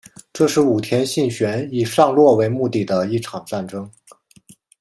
[0.33, 3.87] 这是武田信玄以上洛为目的的一场战争。